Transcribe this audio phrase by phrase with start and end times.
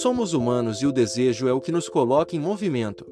[0.00, 3.04] Somos humanos e o desejo é o que nos coloca em movimento.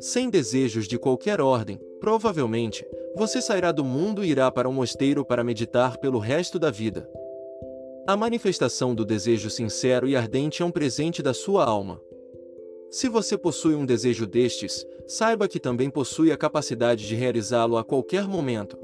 [0.00, 2.84] Sem desejos de qualquer ordem, provavelmente,
[3.14, 7.08] você sairá do mundo e irá para um mosteiro para meditar pelo resto da vida.
[8.04, 12.00] A manifestação do desejo sincero e ardente é um presente da sua alma.
[12.90, 17.84] Se você possui um desejo destes, saiba que também possui a capacidade de realizá-lo a
[17.84, 18.76] qualquer momento.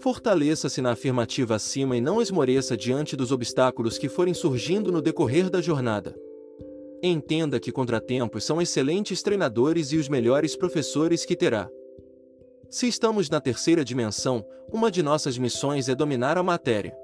[0.00, 5.50] Fortaleça-se na afirmativa acima e não esmoreça diante dos obstáculos que forem surgindo no decorrer
[5.50, 6.14] da jornada.
[7.02, 11.68] Entenda que contratempos são excelentes treinadores e os melhores professores que terá.
[12.70, 16.96] Se estamos na terceira dimensão, uma de nossas missões é dominar a matéria.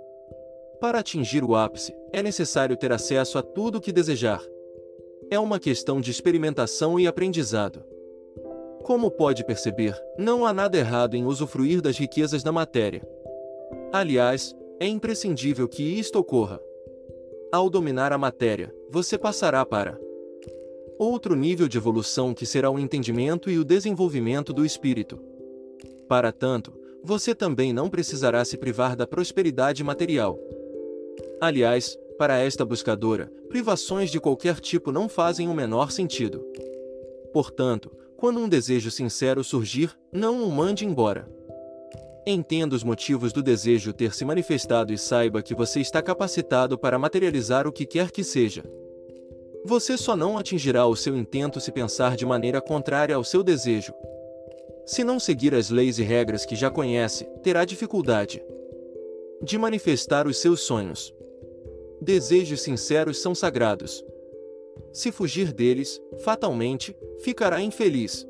[0.80, 4.42] Para atingir o ápice, é necessário ter acesso a tudo o que desejar.
[5.30, 7.93] É uma questão de experimentação e aprendizado.
[8.84, 13.00] Como pode perceber, não há nada errado em usufruir das riquezas da matéria.
[13.90, 16.60] Aliás, é imprescindível que isto ocorra.
[17.50, 19.98] Ao dominar a matéria, você passará para
[20.98, 25.18] outro nível de evolução que será o entendimento e o desenvolvimento do espírito.
[26.06, 30.38] Para tanto, você também não precisará se privar da prosperidade material.
[31.40, 36.44] Aliás, para esta buscadora, privações de qualquer tipo não fazem o menor sentido.
[37.32, 37.90] Portanto,
[38.24, 41.28] quando um desejo sincero surgir, não o mande embora.
[42.26, 46.98] Entenda os motivos do desejo ter se manifestado e saiba que você está capacitado para
[46.98, 48.64] materializar o que quer que seja.
[49.62, 53.92] Você só não atingirá o seu intento se pensar de maneira contrária ao seu desejo.
[54.86, 58.42] Se não seguir as leis e regras que já conhece, terá dificuldade
[59.42, 61.12] de manifestar os seus sonhos.
[62.00, 64.02] Desejos sinceros são sagrados.
[64.92, 68.26] Se fugir deles, fatalmente, ficará infeliz.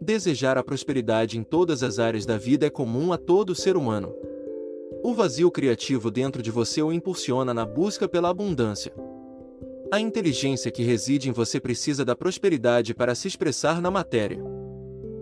[0.00, 4.14] Desejar a prosperidade em todas as áreas da vida é comum a todo ser humano.
[5.02, 8.92] O vazio criativo dentro de você o impulsiona na busca pela abundância.
[9.90, 14.38] A inteligência que reside em você precisa da prosperidade para se expressar na matéria.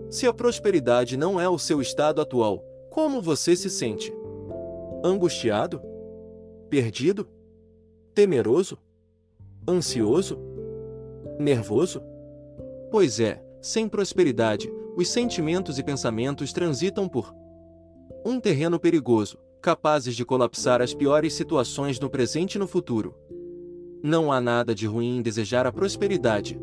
[0.09, 4.13] Se a prosperidade não é o seu estado atual, como você se sente?
[5.03, 5.81] Angustiado?
[6.69, 7.27] Perdido?
[8.13, 8.77] Temeroso?
[9.69, 10.39] Ansioso?
[11.37, 12.01] Nervoso?
[12.89, 17.35] Pois é, sem prosperidade, os sentimentos e pensamentos transitam por
[18.25, 23.13] um terreno perigoso, capazes de colapsar as piores situações no presente e no futuro.
[24.01, 26.57] Não há nada de ruim em desejar a prosperidade.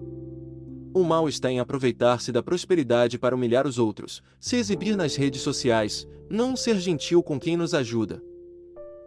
[0.95, 5.43] O mal está em aproveitar-se da prosperidade para humilhar os outros, se exibir nas redes
[5.43, 8.23] sociais, não ser gentil com quem nos ajuda.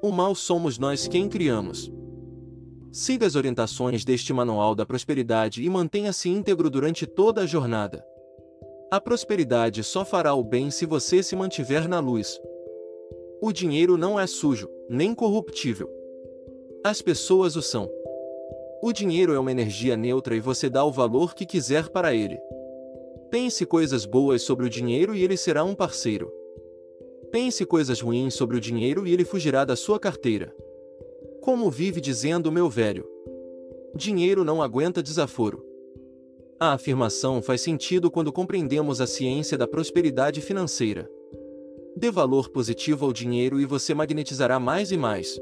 [0.03, 1.91] O mal somos nós quem criamos.
[2.97, 8.03] Siga as orientações deste Manual da Prosperidade e mantenha-se íntegro durante toda a jornada.
[8.89, 12.41] A prosperidade só fará o bem se você se mantiver na luz.
[13.39, 15.87] O dinheiro não é sujo, nem corruptível.
[16.83, 17.87] As pessoas o são.
[18.81, 22.39] O dinheiro é uma energia neutra e você dá o valor que quiser para ele.
[23.29, 26.33] Pense coisas boas sobre o dinheiro e ele será um parceiro.
[27.31, 30.51] Pense coisas ruins sobre o dinheiro e ele fugirá da sua carteira.
[31.47, 33.07] Como vive dizendo meu velho?
[33.95, 35.63] Dinheiro não aguenta desaforo.
[36.59, 41.09] A afirmação faz sentido quando compreendemos a ciência da prosperidade financeira.
[41.95, 45.39] Dê valor positivo ao dinheiro e você magnetizará mais e mais.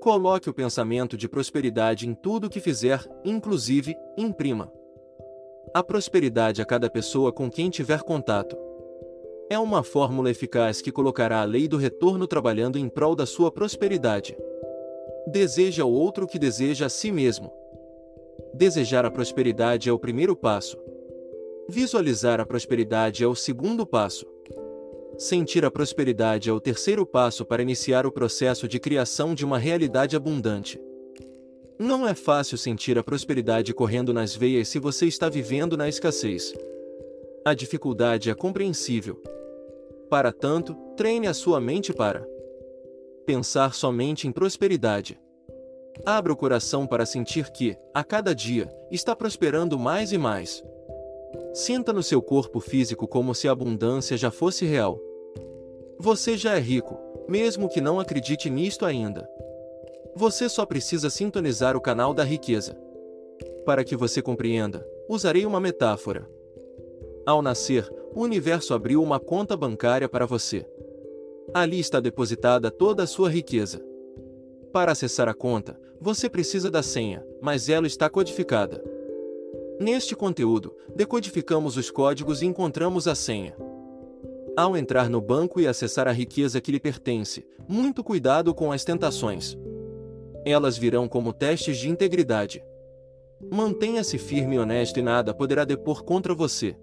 [0.00, 4.72] Coloque o pensamento de prosperidade em tudo que fizer, inclusive, imprima.
[5.72, 8.56] A prosperidade a cada pessoa com quem tiver contato.
[9.48, 13.52] É uma fórmula eficaz que colocará a lei do retorno trabalhando em prol da sua
[13.52, 14.36] prosperidade.
[15.28, 17.52] Deseja o outro que deseja a si mesmo.
[18.54, 20.78] Desejar a prosperidade é o primeiro passo.
[21.68, 24.24] Visualizar a prosperidade é o segundo passo.
[25.18, 29.58] Sentir a prosperidade é o terceiro passo para iniciar o processo de criação de uma
[29.58, 30.80] realidade abundante.
[31.76, 36.54] Não é fácil sentir a prosperidade correndo nas veias se você está vivendo na escassez.
[37.44, 39.20] A dificuldade é compreensível.
[40.08, 42.35] Para tanto, treine a sua mente para
[43.26, 45.20] pensar somente em prosperidade.
[46.04, 50.62] Abra o coração para sentir que, a cada dia, está prosperando mais e mais.
[51.52, 54.98] Sinta no seu corpo físico como se a abundância já fosse real.
[55.98, 59.28] Você já é rico, Mesmo que não acredite nisto ainda.
[60.14, 62.78] Você só precisa sintonizar o canal da riqueza.
[63.64, 66.28] Para que você compreenda, usarei uma metáfora.
[67.26, 70.64] Ao nascer, o universo abriu uma conta bancária para você.
[71.54, 73.84] Ali está depositada toda a sua riqueza.
[74.72, 78.82] Para acessar a conta, você precisa da senha, mas ela está codificada.
[79.80, 83.56] Neste conteúdo, decodificamos os códigos e encontramos a senha.
[84.56, 88.84] Ao entrar no banco e acessar a riqueza que lhe pertence, muito cuidado com as
[88.84, 89.56] tentações.
[90.44, 92.64] Elas virão como testes de integridade.
[93.50, 96.76] Mantenha-se firme e honesto e nada poderá depor contra você.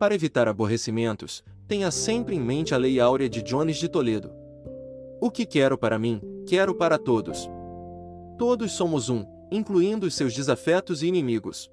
[0.00, 4.32] Para evitar aborrecimentos, tenha sempre em mente a lei áurea de Jones de Toledo.
[5.20, 7.50] O que quero para mim, quero para todos.
[8.38, 11.70] Todos somos um, incluindo os seus desafetos e inimigos.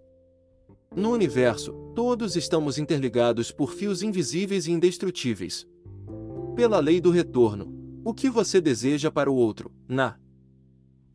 [0.94, 5.66] No universo, todos estamos interligados por fios invisíveis e indestrutíveis.
[6.54, 10.20] Pela lei do retorno, o que você deseja para o outro, na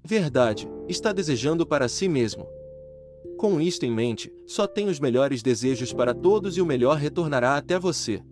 [0.03, 2.49] verdade, está desejando para si mesmo.
[3.43, 7.57] Com isto em mente, só tem os melhores desejos para todos e o melhor retornará
[7.57, 8.23] até você.